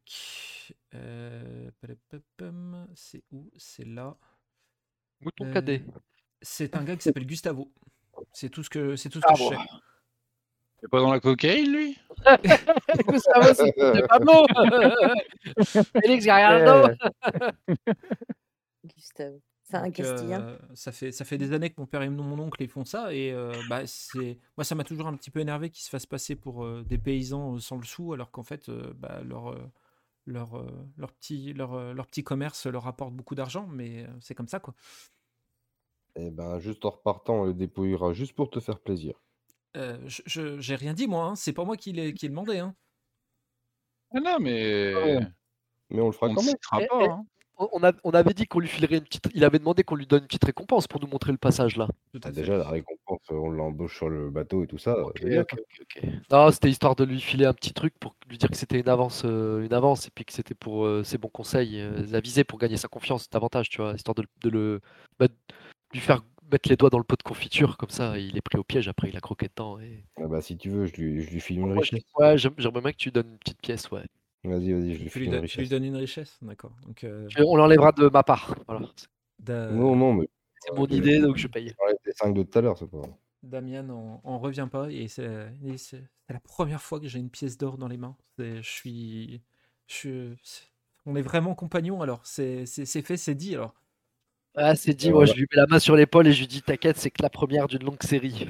[2.96, 3.50] c'est où?
[3.58, 4.18] C'est là.
[5.22, 5.84] Mouton cadet.
[6.42, 7.72] C'est un gars qui s'appelle Gustavo.
[8.32, 9.58] C'est tout ce que, c'est tout ce que ah je sais.
[10.80, 11.98] C'est pas dans la cocaïne, lui?
[13.08, 14.46] Gustavo, c'est Pablo
[16.02, 16.94] Félix Gallardo
[18.86, 19.42] Gustavo.
[19.64, 20.42] C'est un Castillan.
[20.42, 22.86] Euh, ça, fait, ça fait des années que mon père et mon oncle ils font
[22.86, 23.14] ça.
[23.14, 24.38] Et euh, bah, c'est...
[24.58, 27.00] moi, ça m'a toujours un petit peu énervé qu'ils se fassent passer pour euh, des
[27.00, 29.58] paysans sans le sou, alors qu'en fait, bah, leur,
[30.28, 30.64] leur,
[30.98, 33.66] leur, petit, leur, leur petit commerce leur apporte beaucoup d'argent.
[33.68, 34.76] Mais c'est comme ça, quoi.
[36.16, 39.20] Eh ben, juste en repartant, on le dépouillera juste pour te faire plaisir.
[39.76, 41.36] Euh, je j'ai rien dit moi, hein.
[41.36, 42.76] C'est pas moi qui l'ai demandé, hein.
[44.12, 44.94] Ah non, mais
[45.90, 46.88] Mais on le fera on quand même.
[46.88, 47.26] pas, hein.
[47.58, 49.28] On, on a- on avait dit qu'on lui filerait une petite.
[49.34, 51.88] Il avait demandé qu'on lui donne une petite récompense pour nous montrer le passage là.
[52.14, 54.98] Tout à Ah, déjà, la récompense, on l'embauche sur le bateau et tout ça.
[55.00, 55.42] Ok, c'est bien.
[55.42, 56.10] ok, ok, ok.
[56.32, 58.90] Non, c'était histoire de lui filer un petit truc pour lui dire que c'était une
[58.90, 62.44] avance, euh, une avance, et puis que c'était pour euh, ses bons conseils, euh, aviser
[62.44, 64.82] pour gagner sa confiance davantage, tu vois, histoire de, le- de le
[65.20, 65.34] bah, de
[65.94, 68.58] lui faire mettre les doigts dans le pot de confiture, comme ça, il est pris
[68.60, 68.88] au piège.
[68.88, 69.80] Après, il a croqué dedans.
[69.80, 70.04] Et...
[70.18, 72.04] Ah bah, si tu veux, je lui, je lui file une Moi, je- richesse.
[72.20, 74.04] ouais, j'aime- j'aimerais bien que tu donnes une petite pièce, ouais.
[74.46, 75.70] Vas-y, vas-y, je lui Tu lui une donnes tu lui richesse.
[75.70, 76.38] donnes une richesse?
[76.42, 76.72] D'accord.
[76.86, 78.56] Donc, Je- On l'enlèvera de ma part.
[78.68, 78.88] Voilà.
[79.40, 80.28] Da Non, non, mais
[80.60, 81.74] C'est mon idée, donc je paye.
[82.06, 83.14] les 5 de tout à l'heure, c'est pas grave.
[83.44, 87.08] Damian en en revient pas et c'est il dit: «C'est c'est la première fois que
[87.08, 88.18] j'ai une pièce d'or dans les mains.
[88.40, 89.42] Je suis
[89.88, 90.34] je
[91.06, 93.76] on est vraiment compagnons alors, c'est fait, c'est dit alors».
[94.56, 95.32] Ah, c'est dit, Et moi, voilà.
[95.34, 97.30] je lui mets la main sur l'épaule et je lui dis T'inquiète, c'est que la
[97.30, 98.48] première d'une longue série.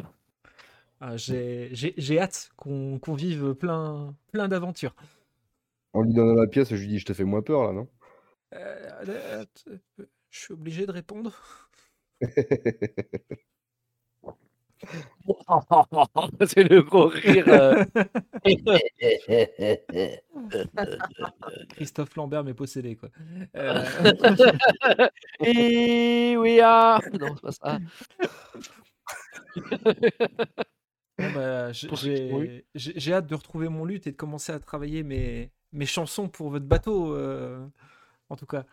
[1.02, 4.96] Ah, j'ai j'ai j'ai hâte qu'on qu'on vive plein plein d'aventures.
[5.96, 7.88] En lui donnant la pièce, je lui dis, je te fais moins peur là, non?
[8.54, 9.46] Heu,
[10.30, 11.34] je suis obligé de répondre?
[16.48, 17.46] c'est le gros rire.
[17.48, 17.86] euh.
[21.70, 23.10] Christophe Lambert m'est possédé quoi.
[25.46, 27.80] Et oui, ah Non, c'est pas ça.
[31.18, 36.30] bah, j'ai hâte de retrouver mon luth et de commencer à travailler mes mes chansons
[36.30, 37.70] pour votre bateau, heu,
[38.30, 38.66] en tout cas.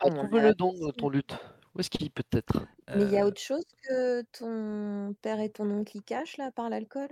[0.00, 1.36] Ah, Trouve-le donc, ton lutte.
[1.74, 5.40] Où est-ce qu'il peut être Mais il y a Heu autre chose que ton père
[5.40, 7.08] et ton oncle y cachent là, par l'alcool?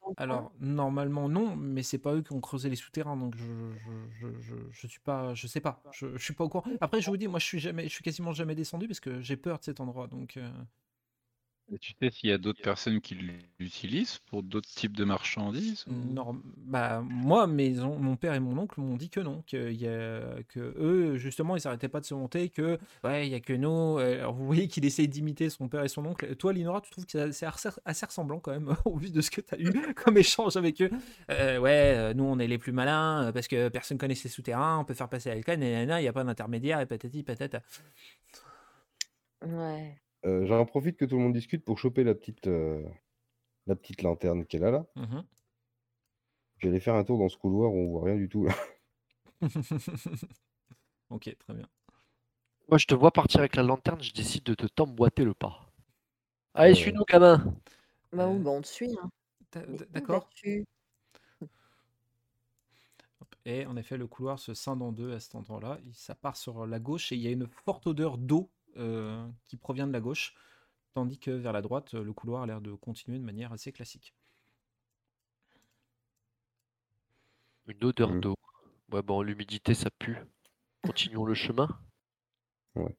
[0.00, 0.16] Coin?
[0.18, 3.44] alors normalement non, mais c'est pas eux qui ont creusé les souterrains donc je
[3.76, 6.64] je je je je suis pas je sais pas, je je suis pas au courant.
[6.80, 9.20] Après je vous dis, moi je suis jamais je suis quasiment jamais descendu parce que
[9.20, 10.38] j'ai peur de cet endroit donc
[11.72, 13.14] Et tu sais s'il y a d'autres personnes qui
[13.58, 15.92] l'utilisent pour d'autres types de marchandises ou?
[16.14, 19.72] Norm bah, moi, mes on mon père et mon oncle m'ont dit que non, qu'il
[19.80, 23.36] y a que eux, justement, ils s'arrêtaient pas de se monter, que ouais, il y
[23.36, 23.98] a que nous.
[23.98, 26.34] alors vous voyez qu'il essaye d'imiter son père et son oncle.
[26.36, 27.46] Toi, Linora, tu trouves que c'est
[27.84, 30.80] assez ressemblant quand même au vu de ce que tu as eu comme échange avec
[30.82, 30.90] eux?
[31.30, 34.28] Heu, ouais, heu, nous on est les plus malins, heu, parce que personne connaît ces
[34.28, 37.62] souterrains, on peut faire passer l'alcool, nanana, il y a pas d'intermédiaire et patati patata.
[39.42, 39.96] Ouais.
[40.26, 42.82] Euh, J'en profite que tout le monde discute pour choper la petite, euh,
[43.66, 44.86] la petite lanterne qu'elle a là.
[44.96, 45.26] Mmh
[46.58, 48.44] Je vais aller faire un tour dans ce couloir où on voit rien du tout
[48.44, 48.52] là.
[51.10, 51.68] OK, très bien.
[52.68, 55.66] Moi, je te vois partir avec la lanterne, je décide de te t'emboîter le pas.
[56.54, 57.54] Allez, Euh, suis-nous, gamin.
[58.12, 59.10] Bah oui, Heu, bah on te suit, hein.
[59.92, 60.28] d'accord.
[63.46, 65.78] et en effet, le couloir se scinde en 2 à cet endroit-là.
[65.92, 69.56] Ça part sur la gauche et il y a une forte odeur d'eau, heu, qui
[69.56, 70.34] provient de la gauche,
[70.94, 74.14] tandis que vers la droite, le couloir a l'air de continuer de manière assez classique.
[77.68, 78.20] Une odeur Mmh.
[78.20, 78.34] d'eau.
[78.92, 80.16] Ouais, bon, l'humidité, ça pue.
[80.82, 81.68] Continuons le chemin.
[82.74, 82.96] Ouais.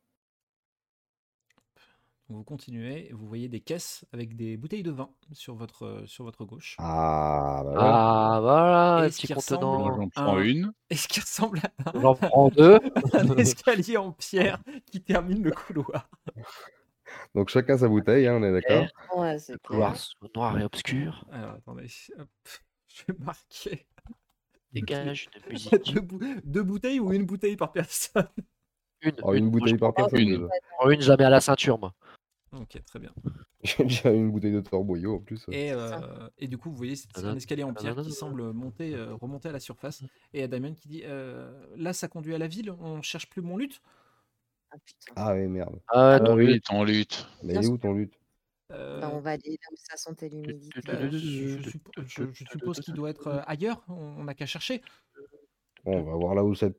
[2.29, 6.07] Vous continuez et vous voyez des caisses avec des bouteilles de vin sur votre, heu,
[6.07, 6.75] sur votre gauche.
[6.77, 7.91] Ah, bah voilà.
[7.93, 9.95] Ah, voilà, petit contenant.
[9.95, 10.73] j'en à prends un une.
[10.89, 12.79] et ce qui ressemble à J'en prends deux.
[13.13, 14.59] un escalier en pierre
[14.91, 16.09] qui termine le couloir.
[17.33, 18.87] Donc chacun sa bouteille, hein, on est d'accord.
[19.15, 19.95] Ouais, c'est Le couloir
[20.35, 21.25] noir et obscur.
[21.31, 21.87] Alors attendez,
[22.19, 22.27] hop,
[22.87, 23.87] je vais marquer
[24.73, 25.93] Dégage une musique.
[25.93, 28.27] 2 bou 2 bouteilles ou 1 bouteille par personne?
[29.01, 29.45] Une, Oh, une.
[29.45, 30.49] une bouteille par personne une.
[30.89, 31.93] une, mets à la ceinture, moi.
[32.61, 33.13] OK, très bien.
[33.63, 35.45] J'ai déjà une bouteille de torboyau en plus.
[35.49, 36.01] Et, ça.
[36.01, 38.93] heu, et du coup, vous voyez, c'est c'est un escalier en pierre qui semble monter,
[38.95, 40.03] heu, remonter à la surface.
[40.33, 43.01] Et il y a Damien qui dit heu, là, ça conduit à la ville, on
[43.01, 43.81] cherche plus mon luth?
[44.71, 45.15] Ah putain.
[45.15, 45.81] Ah ouais, merde.
[45.89, 46.63] Ah, Ah ton oui, lutte.
[46.63, 47.27] ton lutte.
[47.43, 48.13] Mais il est où ton lutte
[48.93, 51.03] Bah, on va aller là où ça sentait l'humidité.
[51.03, 54.81] heu, je je suppo je je suppose qu'il doit être, ailleurs, on n'a qu'à chercher.
[55.83, 56.75] Bon, on va voir là où c'est.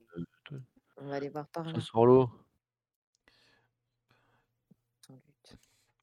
[0.97, 1.73] On va aller voir par là.
[1.75, 2.29] Ce sur l'eau.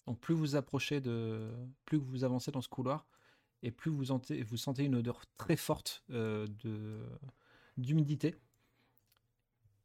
[0.07, 1.51] Donc plus vous approchez de
[1.85, 3.07] plus vous avancez dans ce couloir
[3.63, 6.99] et plus vous sentez vous sentez une odeur très forte, heu, de
[7.77, 8.35] d'humidité.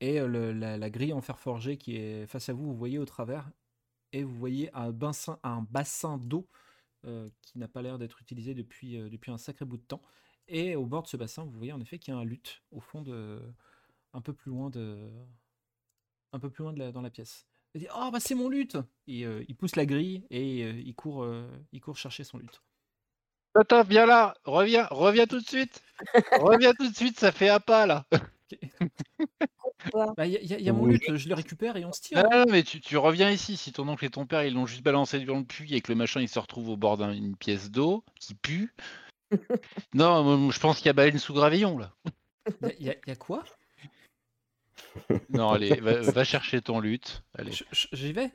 [0.01, 3.05] Et le la grille en fer forgé qui est face à vous, vous voyez au
[3.05, 3.51] travers
[4.13, 6.49] et vous voyez un bassin un bassin d'eau,
[7.07, 10.03] heu, qui n'a pas l'air d'être utilisé depuis, depuis un sacré bout de temps.
[10.49, 12.63] Et au bord de ce bassin, vous voyez en effet qu'il y a un luth
[12.73, 13.41] au fond de
[14.15, 15.11] un peu plus loin de
[16.33, 17.50] un peu plus loin de dans la pièce.
[17.75, 20.75] Il dit: «Oh bah, c'est mon luth!» et heu, il pousse la grille et heu,
[20.85, 22.63] il court, heu, il court chercher son luth.
[23.55, 25.83] Attends, viens là, reviens, reviens tout de suite.
[26.41, 28.07] Reviens tout de suite, ça fait un pas là.
[29.93, 32.19] Bah, il y, a- y a mon lutte, je le récupère et on se tire.
[32.19, 32.29] hein.
[32.33, 33.57] Ah, mais tu, tu reviens ici.
[33.57, 35.93] Si ton oncle et ton père ils l'ont juste balancé devant le puits et que
[35.93, 38.75] le machin il se retrouve au bord d'une pièce d'eau qui pue.
[39.95, 41.93] non, je pense qu'il y a baleine sous gravillon là.
[42.79, 43.45] Il y a quoi?
[45.31, 47.23] Non, allez, va, va chercher ton lutte.
[47.93, 48.31] J'y vais?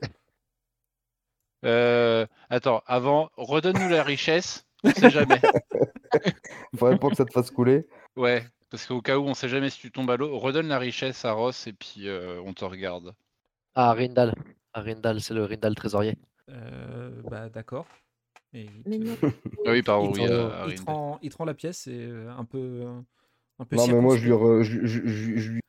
[1.64, 4.66] Euh, attends, avant, redonne-nous la richesse.
[4.84, 5.40] On sait jamais.
[6.76, 7.86] Faudrait pas que ça te fasse couler.
[8.16, 10.78] Ouais, parce qu'au cas où on sait jamais si tu tombes à l'eau, redonne la
[10.78, 13.14] richesse à Ross et puis euh, on te regarde.
[13.74, 14.34] Ah, Rindal.
[14.74, 16.16] Ah, Rindal, c'est le Rindal trésorier.
[16.50, 17.86] Euh, bah, d'accord.
[18.52, 19.26] Et il te-.
[19.66, 20.94] Ah oui, pardon, il oui, te- à- à il te Rindal.
[20.94, 22.82] rend, il te rend la pièce et un peu,
[23.58, 24.28] un peu Non, mais moi, je lui.
[24.30, 24.60] circonspect.
[24.60, 25.60] re- je- je- je- je lui-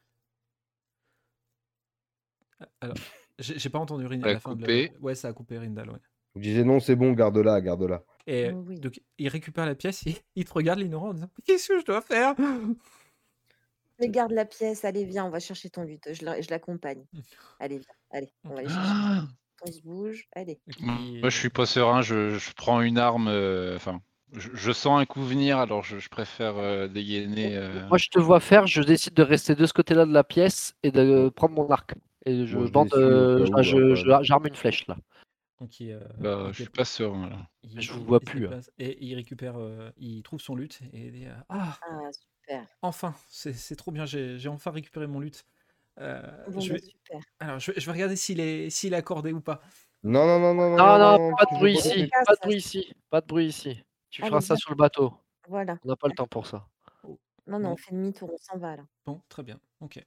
[2.82, 2.96] Alors,
[3.40, 4.92] j'ai pas entendu Rin- Ça a la fin de coupé.
[4.94, 5.00] la...
[5.00, 6.00] Ouais, ça a coupé Rindal, ouais.
[6.36, 8.04] je disais non, c'est bon, garde-la, garde-la.
[8.26, 8.80] Et Oh oui.
[8.80, 11.86] donc, il récupère la pièce, et il te regarde, l'ignorant, en disant Qu'est-ce que je
[11.86, 12.36] dois faire?
[14.00, 16.14] Mais garde la pièce, allez, viens, on va chercher ton lutte.
[16.14, 17.04] Je la- je l'accompagne.
[17.60, 18.92] Allez, viens, allez, on va aller chercher.
[18.92, 19.28] Ah
[19.64, 20.60] On se bouge, allez.
[20.80, 22.04] Et Moi, je suis pas serein.
[22.04, 23.28] Je, je prends une arme.
[23.28, 24.00] euh, Enfin,
[24.34, 27.56] je, je sens un coup venir, alors je, je préfère euh, dégainer.
[27.58, 30.24] euh, Moi, je te vois faire, je décide de rester de ce côté-là de la
[30.24, 31.96] pièce et de prendre mon arc.
[32.28, 34.98] Et je Moi, bande, euh, je- je- j'arme une flèche là.
[35.62, 37.30] Donc, il, euh, bah, il je suis pas serein.
[37.30, 37.48] Là.
[37.64, 38.60] il- je vous vois plus, hein.
[38.78, 42.68] Et il récupère, euh, il trouve son lutte, et il dit euh, Ah, Ah, super.
[42.82, 45.46] enfin, c'est c'est trop bien, j'ai j'ai enfin récupéré mon lutte.
[46.00, 47.22] Euh, Bon, je bah, vais, super.
[47.40, 49.62] alors, je vais, je vais regarder s'il est, s'il est accordé ou pas.
[50.04, 52.94] Non, non, non, non, Non, non, pas de tu bruit ici, pas de bruit ici,
[53.10, 53.84] pas de bruit ici.
[54.10, 55.14] Tu feras ça sur le bateau.
[55.48, 55.80] Voilà.
[55.84, 56.68] On n'a pas le temps pour ça.
[57.48, 58.84] Non, non, on fait demi-tour, on s'en va là.
[59.06, 60.04] Bon, très bien, ok.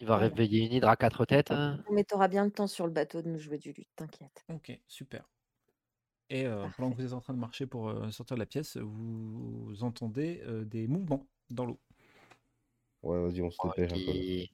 [0.00, 0.28] Il va Voilà.
[0.28, 1.50] réveiller une hydre à quatre têtes.
[1.52, 1.78] hein.
[1.90, 4.44] Mais t'auras bien le temps sur le bateau de nous jouer du lutte, t'inquiète.
[4.52, 5.28] Ok, super.
[6.30, 8.46] Et euh, pendant que vous êtes en train de marcher pour euh, sortir de la
[8.46, 11.78] pièce, vous entendez euh, des mouvements dans l'eau.
[13.02, 14.10] Ouais, vas-y, on se dépêche un peu.
[14.10, 14.48] Ok.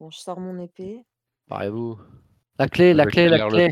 [0.00, 1.04] Bon, je sors mon épée.
[1.48, 1.98] Parez-vous.
[2.58, 3.70] La clé, la clé, la clé.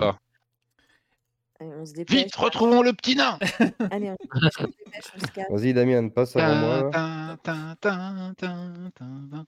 [1.60, 2.16] on se dépêche.
[2.16, 3.38] Vite, retrouvons le petit nain
[3.90, 5.50] Allez, on se dépêche, on se casse.
[5.50, 6.82] Vas-y, Damien, passe avant moi.
[6.84, 6.90] là.
[6.92, 9.46] Tin, tin, tin, tin, tin, tin.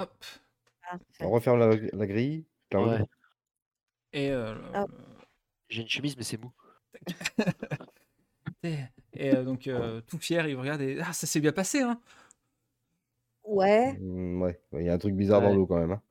[0.00, 0.10] Hop.
[1.20, 2.44] On referme la, la grille.
[2.74, 3.04] Ouais.
[4.12, 4.86] Et, euh, Ah.
[5.68, 6.52] J'ai une chemise, mais c'est mou.
[8.62, 8.76] et,
[9.14, 11.80] et, euh, donc, euh, tout fier, il vous regarde et Ah, ça s'est bien passé,
[11.82, 12.00] hein
[13.44, 13.94] Ouais.
[13.98, 15.92] Mm, ouais, il y a un truc bizarre dans l'eau quand même.
[15.92, 16.02] hein.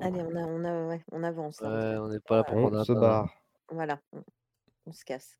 [0.00, 1.60] Allez, on, a, on, a, ouais, on avance.
[1.60, 3.30] Ouais, on- n'est pas là pour On se barre.
[3.70, 4.24] Voilà, on,
[4.86, 5.38] on se casse.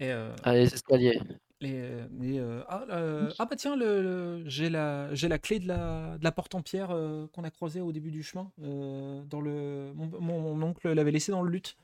[0.00, 1.20] Et, euh, Allez, les escaliers.
[1.60, 5.58] Les, les, euh, ah, euh, ah, bah tiens, le, le- j'ai la, j'ai la clé
[5.58, 8.50] de la, de la porte en pierre euh, qu'on a croisée au début du chemin.
[8.62, 11.76] euh, dans le, mon, mon- mon oncle l'avait laissée dans le lutte.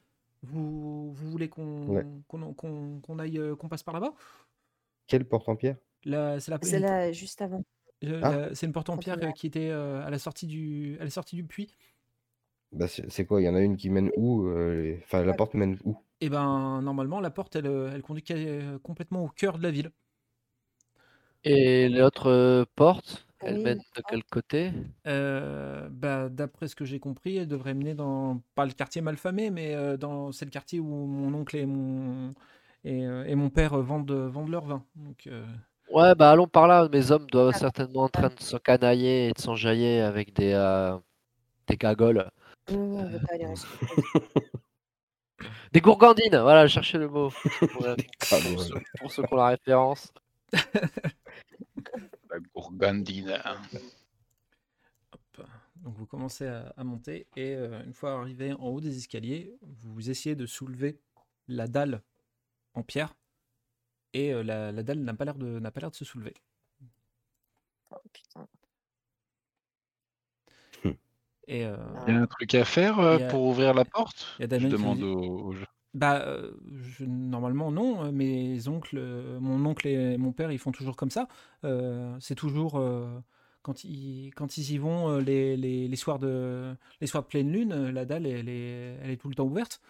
[0.43, 2.07] Vous, vous voulez qu'on Ouais.
[2.29, 4.15] qu'on, qu'on- qu'on aille, euh, qu'on passe par là-bas?
[5.07, 7.63] Quelle porte en pierre C'est la, C'est une- là, juste avant.
[8.05, 8.55] euh, Ah.
[8.55, 11.11] c'est une porte en pierre euh, qui était euh, à la sortie du, à la
[11.11, 11.69] sortie du puits.
[12.73, 13.41] bah, C'est quoi?
[13.41, 15.97] Il y en a une qui mène où euh, Enfin, la porte mène où?
[16.21, 19.71] Et ben normalement la porte elle, euh, elle conduit euh, complètement au cœur de la
[19.71, 19.93] ville.
[21.45, 24.71] Et l'autre euh, porte, elle Oui, mène de quel côté?
[25.07, 29.51] Euh, bah, d'après ce que j'ai compris, elle devrait mener dans pas le quartier malfamé,
[29.51, 32.35] mais euh, dans c'est le quartier où mon oncle et mon
[32.85, 34.85] et, euh, et mon père vendent vendent leur vin.
[34.97, 35.47] Donc euh,
[35.91, 36.89] Ouais, bah allons par là.
[36.89, 37.59] Mes hommes doivent Ah.
[37.59, 40.97] certainement en train de s'encanailler et de s'enjailler avec des, euh,
[41.69, 42.29] des cagoles.
[42.69, 43.55] Non, non, on veut pas aller en
[45.73, 47.31] Des gourgandines, voilà, cherchez le mot.
[47.79, 50.13] Voilà, pour, ceux, pour ceux qui ont la référence.
[52.31, 53.41] La gourgandine.
[55.13, 55.47] hop.
[55.77, 59.55] donc vous commencez à, à monter et euh, une fois arrivé en haut des escaliers,
[59.63, 60.99] vous essayez de soulever
[61.49, 62.03] la dalle
[62.75, 63.15] en pierre
[64.13, 66.35] et euh, la, la dalle n'a pas l'air de n'a pas l'air de se soulever.
[67.91, 68.49] Oh, putain.
[71.49, 71.77] Et euh,
[72.07, 74.27] Il y a un truc à faire euh, a- pour ouvrir la porte?
[74.39, 75.67] il y a Je demande dit- au, au jeu.
[75.95, 78.05] Bah, euh, je- normalement non.
[78.05, 78.99] euh, Mes oncles,
[79.41, 81.29] mon oncle et mon père, ils font toujours comme ça.
[81.65, 83.07] Euh, c'est toujours euh,
[83.63, 87.51] quand ils quand ils y vont les, les, les soirs de les soirs de pleine
[87.51, 89.81] lune, la dalle elle est elle est tout le temps ouverte.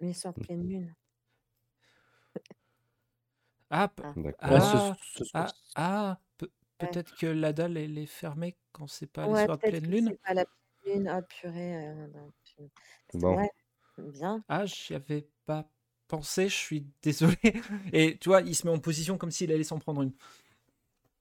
[0.00, 0.94] Mais sur pleine lune.
[3.70, 4.14] Ah Ah.
[4.40, 6.18] Ah, ce- ce- ah, ah.
[6.86, 9.86] Peut-être que la dalle elle est fermée quand c'est pas les Ouais, soirs de pleine
[9.90, 10.16] lune.
[10.24, 10.44] pas la
[10.82, 11.08] pleine lune.
[11.08, 11.86] Ah, purée.
[11.88, 12.06] euh,
[13.14, 13.38] Bon.
[13.38, 13.48] Ouais,
[13.98, 14.44] bien.
[14.48, 15.70] Ah, j'y avais pas
[16.08, 16.48] pensé.
[16.48, 17.36] Je suis désolé.
[17.92, 20.12] Et tu vois, il se met en position comme s'il allait s'en prendre une.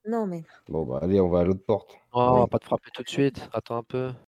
[0.06, 1.94] Non, mais Bon, bah, allez, on va à l'autre porte.
[2.14, 2.48] Oh, on va Ouais.
[2.48, 3.48] pas te frapper tout de suite.
[3.54, 4.12] Attends un peu.